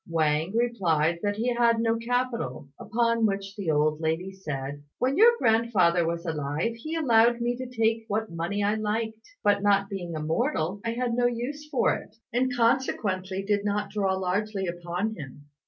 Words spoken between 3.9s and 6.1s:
lady said, "When your grandfather